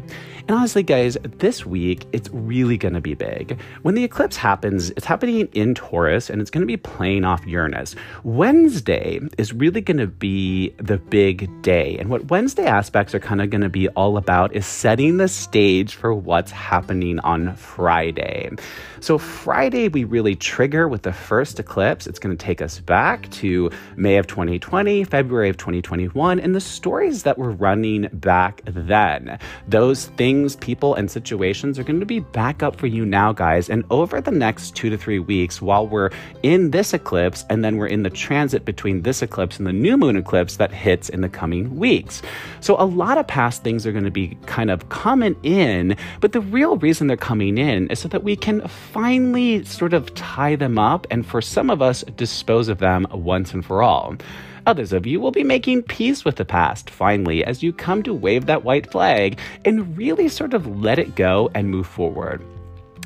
And 0.49 0.51
honestly, 0.51 0.83
guys, 0.83 1.17
this 1.39 1.65
week 1.65 2.05
it's 2.13 2.29
really 2.31 2.77
going 2.77 2.93
to 2.93 3.01
be 3.01 3.15
big. 3.15 3.59
When 3.81 3.95
the 3.95 4.05
eclipse 4.05 4.37
happens, 4.37 4.91
it's 4.91 5.07
happening 5.07 5.49
in 5.55 5.75
Taurus 5.75 6.29
and 6.29 6.43
it's 6.43 6.51
going 6.51 6.61
to 6.61 6.67
be 6.67 6.77
playing 6.77 7.25
off 7.25 7.47
Uranus. 7.47 7.95
Wednesday 8.25 9.21
is 9.39 9.55
really 9.55 9.81
going 9.81 9.97
to 9.97 10.07
be 10.07 10.75
the 10.77 10.99
big 10.99 11.49
day. 11.63 11.97
And 11.99 12.11
what 12.11 12.27
Wednesday 12.27 12.67
aspects 12.67 13.15
are 13.15 13.21
kind 13.21 13.41
of 13.41 13.49
going 13.49 13.63
to 13.63 13.71
be 13.71 13.89
all 13.91 14.19
about 14.19 14.55
is 14.55 14.67
setting 14.67 15.17
the 15.17 15.29
stage 15.29 15.95
for 15.95 16.13
what's 16.13 16.51
happening 16.51 17.21
on 17.21 17.57
Friday. 17.57 18.51
So, 19.01 19.19
Friday, 19.19 19.89
we 19.89 20.05
really 20.05 20.37
trigger 20.37 20.87
with 20.87 21.03
the 21.03 21.13
first 21.13 21.59
eclipse. 21.59 22.07
It's 22.07 22.21
going 22.21 22.37
to 22.37 22.45
take 22.45 22.63
us 22.63 22.79
back 22.79 23.29
to 23.33 23.69
May 23.97 24.17
of 24.17 24.29
2020, 24.29 25.03
February 25.05 25.49
of 25.49 25.57
2021, 25.57 26.39
and 26.39 26.55
the 26.55 26.61
stories 26.61 27.25
that 27.25 27.37
were 27.37 27.51
running 27.63 28.09
back 28.13 28.61
then. 28.67 29.39
Those 29.69 30.07
things, 30.19 30.57
people, 30.57 30.95
and 30.97 31.09
situations 31.09 31.79
are 31.79 31.85
going 31.85 32.01
to 32.01 32.07
be 32.07 32.19
back 32.19 32.63
up 32.63 32.77
for 32.77 32.89
you 32.89 33.07
now, 33.07 33.33
guys. 33.33 33.71
And 33.71 33.85
over 33.89 34.21
the 34.21 34.33
next 34.33 34.75
two 34.75 34.91
to 34.91 34.99
three 34.99 35.21
weeks, 35.21 35.63
while 35.63 35.87
we're 35.87 36.11
in 36.43 36.73
this 36.73 36.93
eclipse, 36.93 37.45
and 37.49 37.65
then 37.65 37.77
we're 37.77 37.87
in 37.87 38.03
the 38.03 38.11
transit 38.11 38.65
between 38.65 39.03
this 39.03 39.23
eclipse 39.23 39.59
and 39.59 39.67
the 39.67 39.73
new 39.73 39.97
moon 39.97 40.17
eclipse 40.17 40.57
that 40.57 40.73
hits 40.73 41.09
in 41.09 41.21
the 41.21 41.29
coming 41.29 41.77
weeks. 41.77 42.21
So, 42.61 42.75
a 42.79 42.85
lot 42.85 43.17
of 43.17 43.27
past 43.29 43.63
things 43.63 43.87
are 43.87 43.93
going 43.93 44.05
to 44.05 44.11
be 44.11 44.37
kind 44.47 44.71
of 44.71 44.89
coming 44.89 45.37
in, 45.45 45.97
but 46.21 46.33
the 46.33 46.41
real 46.41 46.77
reason 46.77 47.07
they're 47.07 47.17
coming 47.17 47.59
in 47.59 47.89
is 47.91 48.01
so 48.01 48.09
that 48.09 48.25
we 48.25 48.35
can 48.35 48.67
finally 48.67 49.65
sort 49.65 49.95
of 49.95 50.13
tie 50.15 50.57
them 50.57 50.79
up 50.79 51.07
and 51.11 51.25
for 51.25 51.41
some 51.41 51.71
of 51.71 51.81
us 51.81 52.03
dispose 52.17 52.69
of 52.69 52.79
them 52.79 53.07
once 53.13 53.55
and 53.55 53.65
for 53.65 53.83
all. 53.83 54.17
Others 54.67 54.93
of 54.93 55.07
you 55.07 55.21
will 55.21 55.31
be 55.31 55.45
making 55.45 55.83
peace 55.83 56.25
with 56.25 56.37
the 56.37 56.45
past 56.45 56.91
finally 56.91 57.45
as 57.45 57.63
you 57.63 57.73
come 57.73 58.03
to 58.03 58.15
wave 58.15 58.47
that 58.47 58.65
white 58.65 58.91
flag 58.91 59.39
and 59.65 59.97
really 59.97 60.29
sort 60.29 60.55
of 60.55 60.67
let 60.81 60.99
it 60.99 61.15
go 61.15 61.51
and 61.55 61.71
move 61.71 61.87
forward. 61.87 62.45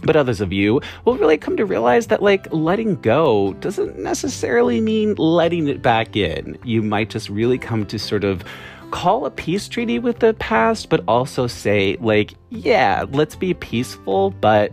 But 0.03 0.17
others 0.17 0.41
of 0.41 0.53
you 0.53 0.81
will 1.05 1.17
really 1.17 1.39
come 1.39 1.57
to 1.57 1.65
realize 1.65 2.09
that, 2.09 2.23
like, 2.23 2.53
letting 2.53 2.97
go 2.97 3.55
doesn't 3.55 3.99
necessarily 3.99 4.81
mean 4.81 5.15
letting 5.15 5.69
it 5.69 5.81
back 5.81 6.17
in. 6.17 6.59
You 6.65 6.83
might 6.83 7.09
just 7.09 7.31
really 7.31 7.59
come 7.59 7.87
to 7.87 7.99
sort 7.99 8.25
of 8.25 8.45
call 8.91 9.27
a 9.27 9.31
peace 9.31 9.69
treaty 9.69 9.99
with 9.99 10.19
the 10.19 10.35
past, 10.35 10.91
but 10.91 11.03
also 11.09 11.47
say, 11.47 11.97
like, 12.01 12.35
yeah, 12.51 13.05
let's 13.11 13.35
be 13.35 13.55
peaceful, 13.55 14.31
but 14.31 14.71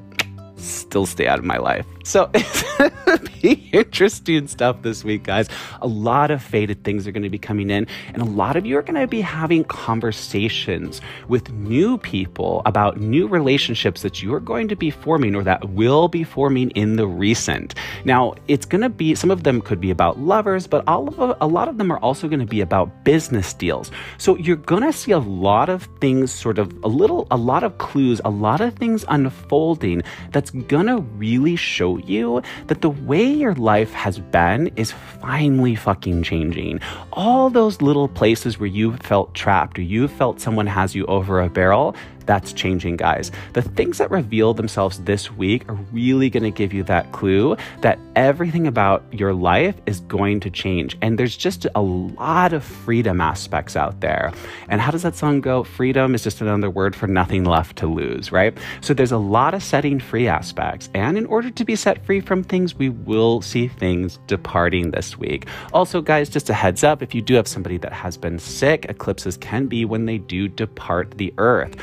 still 0.58 1.06
stay 1.06 1.28
out 1.28 1.40
of 1.40 1.46
my 1.46 1.58
life. 1.58 1.86
So, 2.04 2.30
interesting 3.44 4.48
stuff 4.48 4.82
this 4.82 5.04
week, 5.04 5.24
guys. 5.24 5.50
A 5.82 5.88
lot 5.88 6.32
of 6.32 6.42
fated 6.42 6.84
things 6.84 7.08
are 7.08 7.12
going 7.12 7.24
to 7.24 7.30
be 7.30 7.38
coming 7.38 7.70
in, 7.70 7.88
and 8.14 8.22
a 8.22 8.26
lot 8.26 8.56
of 8.56 8.66
you 8.66 8.78
are 8.78 8.82
going 8.82 9.00
to 9.00 9.08
be 9.08 9.22
having 9.22 9.64
conversations 9.64 11.02
with 11.28 11.52
new 11.52 11.98
people 11.98 12.62
about 12.66 13.00
new 13.00 13.28
relationships 13.28 14.02
that 14.02 14.22
you 14.22 14.34
are 14.34 14.40
going 14.40 14.68
to 14.68 14.76
be 14.76 14.90
forming 14.90 15.36
or 15.36 15.44
that 15.44 15.70
will 15.70 16.08
be 16.08 16.24
forming 16.24 16.70
in 16.72 16.96
the 16.96 17.08
recent. 17.08 17.76
Now, 18.06 18.36
it's 18.48 18.66
going 18.66 18.82
to 18.82 18.90
be 18.90 19.16
some 19.16 19.32
of 19.32 19.44
them 19.44 19.62
could 19.62 19.80
be 19.80 19.92
about 19.92 20.20
lovers, 20.20 20.68
but 20.68 20.84
all 20.88 21.08
of 21.08 21.38
a 21.40 21.48
lot 21.48 21.68
of 21.68 21.78
them 21.78 21.92
are 21.92 22.00
also 22.00 22.28
going 22.28 22.40
to 22.40 22.46
be 22.46 22.62
about 22.62 23.04
business 23.04 23.54
deals. 23.54 23.92
So 24.18 24.38
you're 24.38 24.56
going 24.56 24.84
to 24.84 24.94
see 24.94 25.12
a 25.12 25.20
lot 25.20 25.70
of 25.70 25.88
things 26.00 26.32
sort 26.32 26.58
of 26.60 26.72
a 26.84 26.88
little 26.88 27.28
a 27.32 27.38
lot 27.38 27.64
of 27.64 27.78
clues, 27.78 28.22
a 28.26 28.30
lot 28.30 28.62
of 28.62 28.76
things 28.76 29.06
unfolding 29.10 30.04
that's 30.32 30.52
going 30.52 30.88
to 30.88 30.98
really 30.98 31.56
show 31.56 31.98
you 31.98 32.42
that 32.68 32.73
the 32.82 32.90
way 32.90 33.24
your 33.24 33.56
life 33.56 33.92
has 33.94 34.20
been 34.20 34.72
is 34.76 34.92
finally 34.92 35.76
fucking 35.76 36.24
changing. 36.24 36.80
All 37.12 37.50
those 37.50 37.82
little 37.82 38.08
places 38.08 38.60
where 38.60 38.68
you 38.68 38.98
felt 38.98 39.34
trapped 39.34 39.78
or 39.80 39.82
you 39.82 40.08
felt 40.08 40.40
someone 40.40 40.68
has 40.68 40.96
you 40.96 41.06
over 41.08 41.42
a 41.42 41.50
barrel, 41.50 41.96
that's 42.26 42.54
changing, 42.54 42.98
guys. 42.98 43.32
The 43.54 43.62
things 43.62 43.98
that 43.98 44.12
reveal 44.12 44.54
themselves 44.54 45.00
this 45.02 45.32
week 45.32 45.68
are 45.70 45.76
really 45.92 46.30
going 46.30 46.44
to 46.44 46.52
give 46.52 46.74
you 46.74 46.84
that 46.84 47.12
clue 47.12 47.56
that 47.82 48.00
everything 48.16 48.68
about 48.68 49.04
your 49.12 49.34
life 49.34 49.76
is 49.86 50.00
going 50.02 50.40
to 50.42 50.50
change. 50.50 50.98
And 51.02 51.18
there's 51.18 51.36
just 51.36 51.66
a 51.76 51.82
lot 51.82 52.54
of 52.54 52.64
freedom 52.64 53.22
aspects 53.22 53.76
out 53.76 54.02
there. 54.02 54.32
And 54.70 54.82
how 54.82 54.92
does 54.92 55.04
that 55.04 55.16
song 55.16 55.42
go? 55.42 55.64
Freedom 55.64 56.14
is 56.16 56.24
just 56.24 56.42
another 56.42 56.70
word 56.70 56.96
for 56.96 57.08
nothing 57.08 57.44
left 57.44 57.78
to 57.78 57.88
lose, 57.88 58.32
right? 58.32 58.58
So 58.82 58.94
there's 58.94 59.12
a 59.12 59.18
lot 59.18 59.54
of 59.54 59.64
setting 59.64 60.00
free 60.00 60.28
aspects. 60.28 60.90
And 60.94 61.18
in 61.18 61.26
order 61.26 61.50
to 61.50 61.66
be 61.66 61.76
set 61.76 62.06
free 62.06 62.22
from 62.22 62.44
things, 62.44 62.76
we 62.76 62.90
will 62.90 63.42
see 63.42 63.68
things 63.68 64.20
departing 64.28 64.92
this 64.92 65.18
week. 65.18 65.48
Also, 65.74 66.02
guys, 66.02 66.30
just 66.30 66.50
a 66.50 66.54
heads 66.54 66.84
up 66.84 67.02
if 67.02 67.16
you 67.16 67.22
do 67.22 67.34
have 67.36 67.48
somebody 67.48 67.78
that 67.78 67.94
has 67.94 68.18
been 68.18 68.40
sick, 68.40 68.86
eclipses 68.90 69.38
can 69.38 69.68
be 69.68 69.86
when 69.86 70.06
they 70.06 70.18
do 70.18 70.48
depart 70.48 71.12
the 71.18 71.34
earth. 71.38 71.76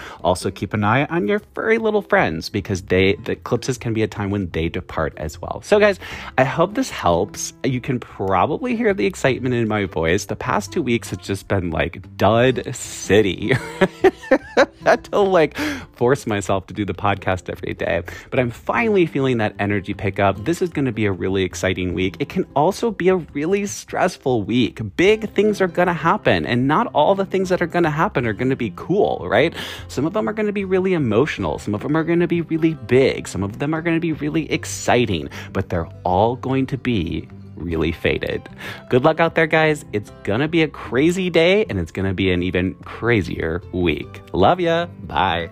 Keep 0.50 0.74
an 0.74 0.84
eye 0.84 1.06
on 1.06 1.26
your 1.26 1.40
furry 1.54 1.78
little 1.78 2.02
friends 2.02 2.48
because 2.48 2.82
they 2.82 3.14
the 3.24 3.32
eclipses 3.32 3.78
can 3.78 3.92
be 3.92 4.02
a 4.02 4.08
time 4.08 4.30
when 4.30 4.50
they 4.50 4.68
depart 4.68 5.14
as 5.16 5.40
well. 5.40 5.60
So, 5.64 5.78
guys, 5.80 5.98
I 6.38 6.44
hope 6.44 6.74
this 6.74 6.90
helps. 6.90 7.52
You 7.64 7.80
can 7.80 7.98
probably 7.98 8.76
hear 8.76 8.94
the 8.94 9.06
excitement 9.06 9.54
in 9.54 9.66
my 9.68 9.86
voice. 9.86 10.26
The 10.26 10.36
past 10.36 10.72
two 10.72 10.82
weeks 10.82 11.10
has 11.10 11.18
just 11.18 11.48
been 11.48 11.70
like 11.70 12.16
dud 12.16 12.74
city. 12.74 13.52
had 14.84 15.04
to 15.04 15.18
like 15.18 15.56
force 15.92 16.26
myself 16.26 16.66
to 16.66 16.74
do 16.74 16.84
the 16.84 16.94
podcast 16.94 17.48
every 17.48 17.74
day. 17.74 18.02
But 18.30 18.40
I'm 18.40 18.50
finally 18.50 19.06
feeling 19.06 19.38
that 19.38 19.54
energy 19.58 19.94
pick 19.94 20.18
up. 20.18 20.44
This 20.44 20.62
is 20.62 20.70
going 20.70 20.84
to 20.84 20.92
be 20.92 21.06
a 21.06 21.12
really 21.12 21.42
exciting 21.42 21.94
week. 21.94 22.16
It 22.18 22.28
can 22.28 22.46
also 22.54 22.90
be 22.90 23.08
a 23.08 23.16
really 23.16 23.66
stressful 23.66 24.42
week. 24.42 24.80
Big 24.96 25.30
things 25.30 25.60
are 25.60 25.68
going 25.68 25.88
to 25.88 25.94
happen, 25.94 26.46
and 26.46 26.66
not 26.66 26.86
all 26.94 27.14
the 27.14 27.26
things 27.26 27.48
that 27.48 27.60
are 27.60 27.66
going 27.66 27.84
to 27.84 27.90
happen 27.90 28.26
are 28.26 28.32
going 28.32 28.50
to 28.50 28.56
be 28.56 28.72
cool, 28.76 29.26
right? 29.28 29.54
Some 29.88 30.06
of 30.06 30.12
them 30.20 30.28
are 30.28 30.32
going 30.32 30.46
to 30.46 30.52
be 30.52 30.64
really 30.64 30.92
emotional. 30.92 31.58
Some 31.58 31.74
of 31.74 31.82
them 31.82 31.96
are 31.96 32.04
going 32.04 32.20
to 32.20 32.28
be 32.28 32.42
really 32.42 32.74
big. 32.74 33.26
Some 33.26 33.42
of 33.42 33.58
them 33.58 33.74
are 33.74 33.82
going 33.82 33.96
to 33.96 34.00
be 34.00 34.12
really 34.12 34.50
exciting, 34.52 35.28
but 35.52 35.68
they're 35.68 35.88
all 36.04 36.36
going 36.36 36.66
to 36.66 36.78
be 36.78 37.28
really 37.56 37.92
fated. 37.92 38.48
Good 38.88 39.04
luck 39.04 39.20
out 39.20 39.34
there, 39.34 39.46
guys. 39.46 39.84
It's 39.92 40.10
gonna 40.24 40.48
be 40.48 40.62
a 40.62 40.68
crazy 40.68 41.28
day 41.28 41.66
and 41.68 41.78
it's 41.78 41.92
gonna 41.92 42.14
be 42.14 42.30
an 42.30 42.42
even 42.42 42.74
crazier 42.84 43.62
week. 43.72 44.22
Love 44.32 44.60
ya. 44.60 44.86
Bye. 45.04 45.50